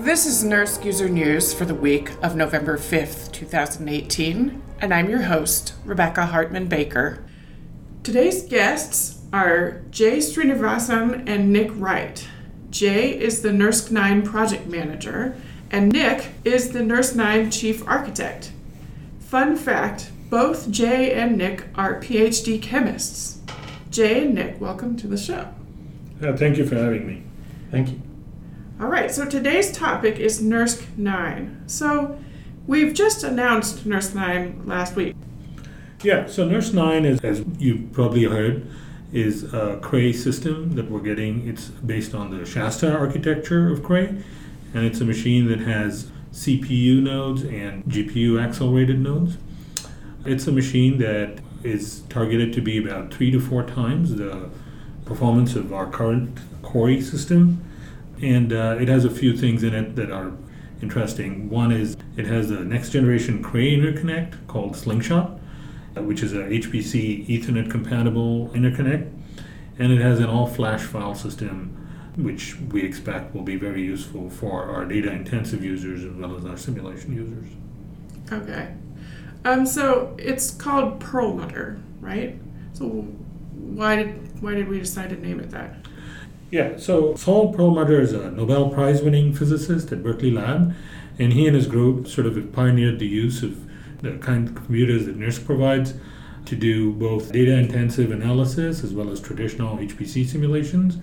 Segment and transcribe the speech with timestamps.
[0.00, 5.24] This is NERSC User News for the week of November 5th, 2018, and I'm your
[5.24, 7.22] host, Rebecca Hartman Baker.
[8.02, 12.26] Today's guests are Jay Srinivasan and Nick Wright.
[12.70, 15.36] Jay is the NERSC 9 project manager,
[15.70, 18.52] and Nick is the NERSC 9 chief architect.
[19.18, 23.40] Fun fact both Jay and Nick are PhD chemists.
[23.90, 25.52] Jay and Nick, welcome to the show.
[26.22, 27.22] Uh, thank you for having me.
[27.70, 28.00] Thank you.
[28.80, 31.64] All right, so today's topic is NERSC 9.
[31.66, 32.18] So
[32.66, 35.14] we've just announced NERSC 9 last week.
[36.02, 38.66] Yeah, so NERSC 9 is, as you've probably heard,
[39.12, 41.46] is a Cray system that we're getting.
[41.46, 44.06] It's based on the Shasta architecture of Cray,
[44.72, 49.36] and it's a machine that has CPU nodes and GPU accelerated nodes.
[50.24, 54.48] It's a machine that is targeted to be about three to four times the
[55.04, 57.62] performance of our current Cori system
[58.22, 60.32] and uh, it has a few things in it that are
[60.82, 61.48] interesting.
[61.48, 65.38] One is it has a next generation Cray interconnect called Slingshot,
[65.96, 69.10] uh, which is a HPC Ethernet compatible interconnect,
[69.78, 71.76] and it has an all flash file system,
[72.16, 76.44] which we expect will be very useful for our data intensive users as well as
[76.44, 77.50] our simulation users.
[78.32, 78.74] Okay.
[79.44, 82.36] Um, so it's called Perlmutter, right?
[82.74, 82.86] So
[83.54, 85.76] why did why did we decide to name it that?
[86.50, 90.74] Yeah, so Saul Perlmutter is a Nobel Prize winning physicist at Berkeley Lab,
[91.16, 93.56] and he and his group sort of pioneered the use of
[94.02, 95.94] the kind of computers that NERSC provides
[96.46, 100.98] to do both data intensive analysis as well as traditional HPC simulations.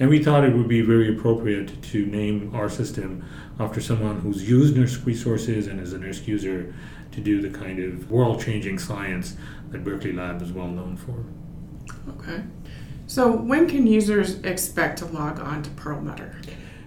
[0.00, 3.24] And we thought it would be very appropriate to name our system
[3.60, 6.74] after someone who's used NERSC resources and is a NERSC user
[7.12, 9.36] to do the kind of world changing science
[9.70, 11.24] that Berkeley Lab is well known for.
[12.20, 12.42] Okay.
[13.08, 16.36] So when can users expect to log on to Perlmutter?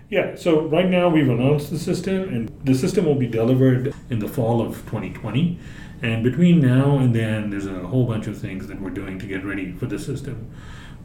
[0.07, 4.19] Yeah, so right now we've announced the system, and the system will be delivered in
[4.19, 5.57] the fall of 2020.
[6.03, 9.25] And between now and then, there's a whole bunch of things that we're doing to
[9.25, 10.51] get ready for the system.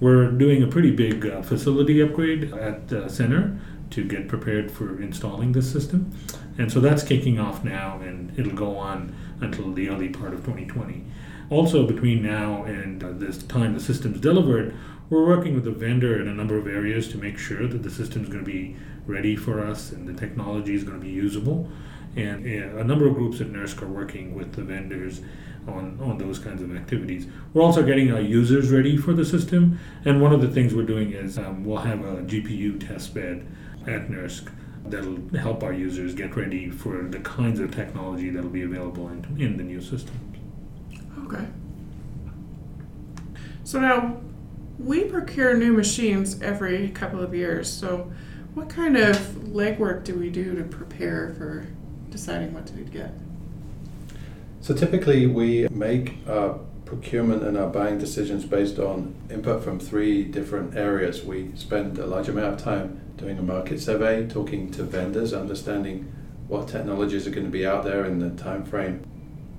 [0.00, 3.58] We're doing a pretty big uh, facility upgrade at the center
[3.90, 6.14] to get prepared for installing this system.
[6.58, 10.40] And so that's kicking off now, and it'll go on until the early part of
[10.40, 11.04] 2020.
[11.48, 14.74] Also, between now and uh, this time the system's delivered,
[15.08, 17.90] we're working with the vendor in a number of areas to make sure that the
[17.90, 18.74] system is going to be
[19.06, 21.68] ready for us and the technology is going to be usable.
[22.16, 25.20] And a number of groups at NERSC are working with the vendors
[25.68, 27.26] on, on those kinds of activities.
[27.52, 29.78] We're also getting our users ready for the system.
[30.04, 33.46] And one of the things we're doing is um, we'll have a GPU test bed
[33.86, 34.48] at NERSC
[34.86, 39.24] that'll help our users get ready for the kinds of technology that'll be available in,
[39.38, 40.35] in the new system.
[41.26, 41.44] Okay.
[43.64, 44.20] So now,
[44.78, 47.68] we procure new machines every couple of years.
[47.68, 48.12] So,
[48.54, 51.66] what kind of legwork do we do to prepare for
[52.10, 53.12] deciding what to get?
[54.60, 60.22] So, typically, we make our procurement and our buying decisions based on input from three
[60.22, 61.24] different areas.
[61.24, 66.12] We spend a large amount of time doing a market survey, talking to vendors, understanding
[66.46, 69.04] what technologies are going to be out there in the time frame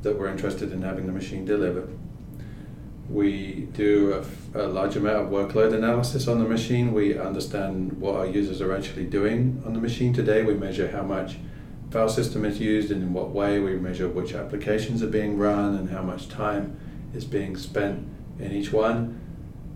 [0.02, 1.90] that we're interested in having the machine delivered.
[3.10, 6.94] We do a, a, large amount of workload analysis on the machine.
[6.94, 10.44] We understand what our users are actually doing on the machine today.
[10.44, 11.38] We measure how much
[11.90, 13.60] file system is used and in what way.
[13.60, 16.78] We measure which applications are being run and how much time
[17.14, 18.06] is being spent
[18.40, 19.22] in each one.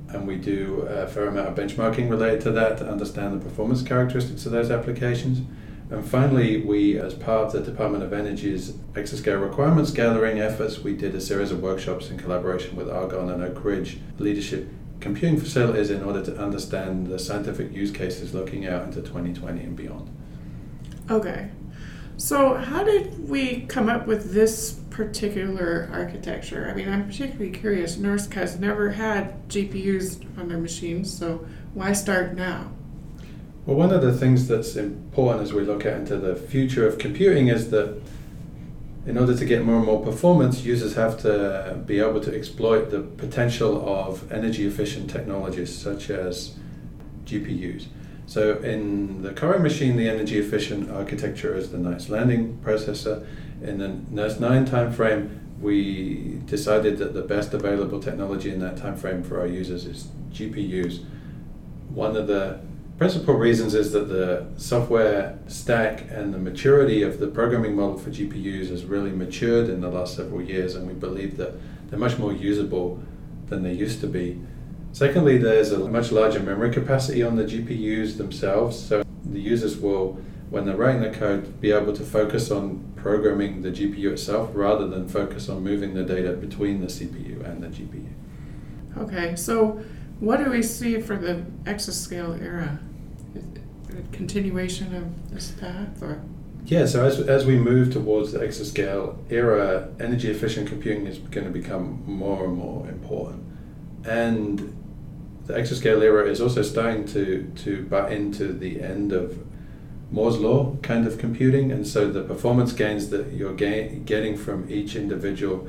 [0.10, 3.82] And we do a fair amount of benchmarking related to that to understand the performance
[3.82, 5.48] characteristics of those applications.
[5.92, 10.96] And finally, we, as part of the Department of Energy's exascale requirements gathering efforts, we
[10.96, 14.70] did a series of workshops in collaboration with Argonne and Oak Ridge leadership
[15.02, 19.76] computing facilities in order to understand the scientific use cases looking out into 2020 and
[19.76, 20.10] beyond.
[21.10, 21.50] Okay.
[22.16, 26.70] So, how did we come up with this particular architecture?
[26.70, 27.98] I mean, I'm particularly curious.
[27.98, 32.72] NERSC has never had GPUs on their machines, so why start now?
[33.66, 36.98] Well, one of the things that's important as we look at into the future of
[36.98, 38.02] computing is that
[39.06, 42.90] in order to get more and more performance, users have to be able to exploit
[42.90, 46.56] the potential of energy efficient technologies such as
[47.26, 47.86] GPUs.
[48.26, 53.28] So in the current machine, the energy efficient architecture is the Knights Landing processor.
[53.62, 58.96] In the NERSC 9 timeframe, we decided that the best available technology in that time
[58.96, 61.04] frame for our users is GPUs.
[61.90, 62.62] One of the
[63.02, 68.12] principal reasons is that the software stack and the maturity of the programming model for
[68.12, 71.56] GPUs has really matured in the last several years, and we believe that
[71.90, 73.02] they're much more usable
[73.48, 74.40] than they used to be.
[74.92, 80.22] Secondly, there's a much larger memory capacity on the GPUs themselves, so the users will
[80.52, 84.88] when they're writing the code, be able to focus on programming the GPU itself rather
[84.88, 88.10] than focus on moving the data between the CPU and the GPU.
[88.96, 89.82] Okay, so
[90.20, 92.80] what do we see for the exascale era?
[93.36, 96.22] A continuation of this path or?
[96.66, 101.46] Yeah, so as, as we move towards the exascale era, energy efficient computing is going
[101.46, 103.44] to become more and more important.
[104.06, 104.78] And
[105.48, 109.40] the exascale era is also starting to, to butt into the end of
[110.12, 114.70] Moore's law kind of computing, and so the performance gains that you're ga- getting from
[114.70, 115.68] each individual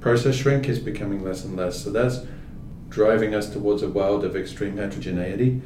[0.00, 1.82] process shrink is becoming less and less.
[1.82, 2.20] So that's
[2.88, 5.60] driving us towards a world of extreme heterogeneity.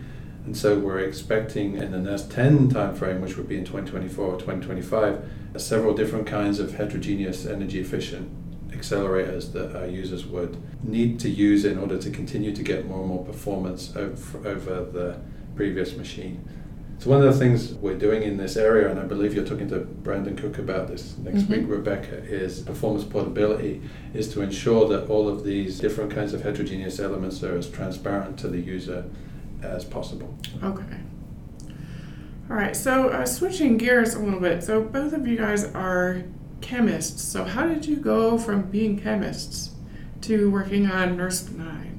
[0.44, 4.38] And so we're expecting in the NERSC 10 timeframe, which would be in 2024 or
[4.38, 8.30] 2025, several different kinds of heterogeneous energy efficient
[8.70, 13.00] accelerators that our users would need to use in order to continue to get more
[13.00, 15.18] and more performance over, over the
[15.54, 16.46] previous machine.
[16.98, 19.68] So one of the things we're doing in this area, and I believe you're talking
[19.68, 21.52] to Brandon Cook about this next mm-hmm.
[21.52, 23.82] week, Rebecca, is performance portability,
[24.12, 28.38] is to ensure that all of these different kinds of heterogeneous elements are as transparent
[28.40, 29.04] to the user
[29.70, 30.36] as possible.
[30.62, 30.98] Okay.
[32.50, 34.62] All right, so uh, switching gears a little bit.
[34.62, 36.24] So both of you guys are
[36.60, 37.22] chemists.
[37.22, 39.70] So how did you go from being chemists
[40.22, 41.94] to working on NERSC 9?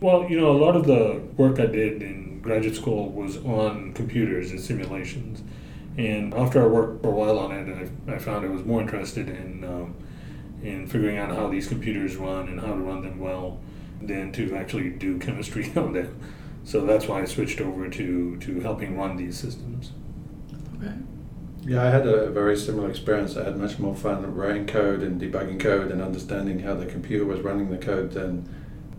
[0.00, 3.92] Well, you know, a lot of the work I did in graduate school was on
[3.92, 5.42] computers and simulations.
[5.98, 8.80] And after I worked for a while on it, I, I found I was more
[8.80, 9.94] interested in um,
[10.62, 13.60] in figuring out how these computers run and how to run them well
[14.00, 16.18] than to actually do chemistry on them.
[16.64, 19.92] So that's why I switched over to, to helping run these systems.
[20.76, 20.94] Okay.
[21.62, 23.36] Yeah, I had a very similar experience.
[23.36, 27.24] I had much more fun writing code and debugging code and understanding how the computer
[27.24, 28.48] was running the code than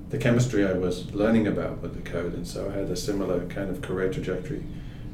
[0.09, 3.47] the chemistry I was learning about with the code, and so I had a similar
[3.47, 4.63] kind of career trajectory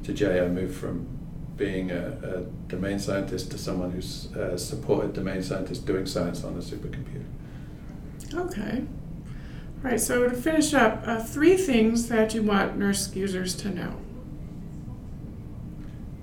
[0.03, 0.43] to Jay.
[0.43, 1.07] I moved from
[1.55, 6.55] being a, a domain scientist to someone who's uh, supported domain scientists doing science on
[6.55, 7.25] a supercomputer.
[8.33, 8.83] Okay.
[9.83, 13.95] Right, so to finish up, uh, three things that you want NERSC users to know.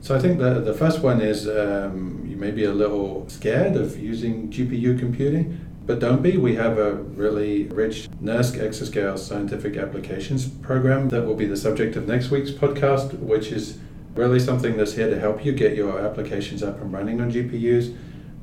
[0.01, 3.77] So I think the, the first one is um, you may be a little scared
[3.77, 5.65] of using GPU computing.
[5.87, 6.39] But don't be.
[6.39, 11.95] We have a really rich NERSC Exascale scientific applications program that will be the subject
[11.97, 13.79] of next week's podcast, which is
[14.15, 17.95] really something that's here to help you get your applications up and running on GPUs.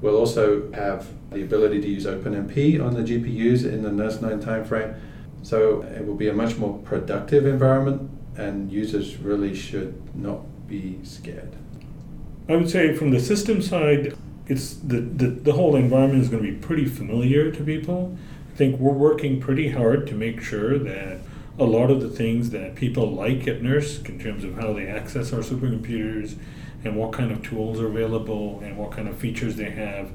[0.02, 4.42] We'll also have the ability to use OpenMP on the GPUs in the NERSC 9
[4.42, 5.00] timeframe.
[5.44, 11.00] So it will be a much more productive environment, and users really should not be
[11.04, 11.56] scared.
[12.50, 14.16] I would say from the system side,
[14.48, 18.18] it's the, the, the whole environment is going to be pretty familiar to people.
[18.54, 21.20] I think we're working pretty hard to make sure that
[21.60, 24.88] a lot of the things that people like at NERSC in terms of how they
[24.88, 26.36] access our supercomputers
[26.84, 30.12] and what kind of tools are available and what kind of features they have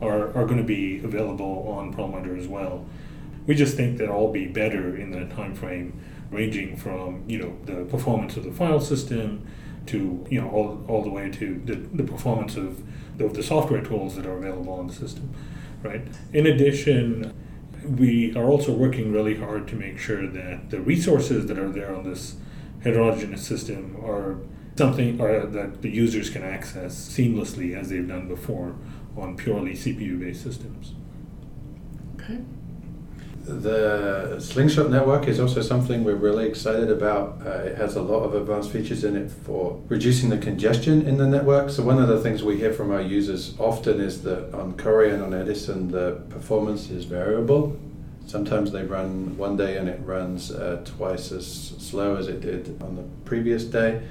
[0.00, 2.84] are, are going to be available on Perlmutter as well.
[3.46, 6.00] We just think that all be better in the time frame
[6.30, 9.46] ranging from you know the performance of the file system
[9.86, 12.82] to you know all, all the way to the, the performance of
[13.18, 15.34] of the software tools that are available on the system,
[15.82, 16.02] right?
[16.32, 17.34] In addition,
[17.84, 21.94] we are also working really hard to make sure that the resources that are there
[21.94, 22.36] on this
[22.82, 24.38] heterogeneous system are
[24.76, 28.74] something or that the users can access seamlessly as they've done before
[29.16, 30.94] on purely CPU-based systems.
[32.16, 32.40] Okay.
[33.44, 37.40] The Slingshot network is also something we're really excited about.
[37.44, 41.16] Uh, it has a lot of advanced features in it for reducing the congestion in
[41.16, 41.70] the network.
[41.70, 45.10] So, one of the things we hear from our users often is that on Cori
[45.10, 47.78] and on Edison, the performance is variable.
[48.26, 51.46] Sometimes they run one day and it runs uh, twice as
[51.78, 54.02] slow as it did on the previous day.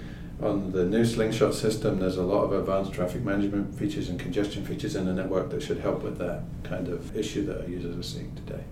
[0.42, 4.66] On the new Slingshot system, there's a lot of advanced traffic management features and congestion
[4.66, 7.98] features in the network that should help with that kind of issue that our users
[7.98, 8.64] are seeing today.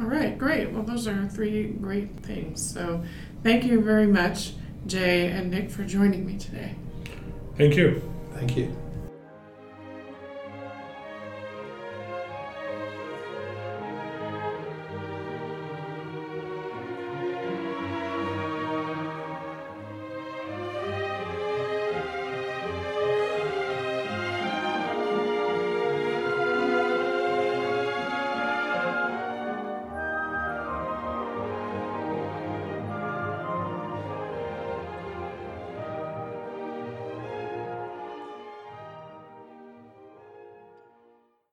[0.00, 0.72] All right, great.
[0.72, 2.60] Well, those are three great things.
[2.72, 3.04] So
[3.44, 4.54] thank you very much,
[4.86, 6.74] Jay and Nick, for joining me today.
[7.56, 8.02] Thank you.
[8.34, 8.76] Thank you.